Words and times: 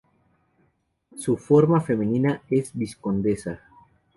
Su 1.15 1.37
forma 1.37 1.79
femenina 1.79 2.41
es 2.49 2.71
vizcondesa. 2.73 3.59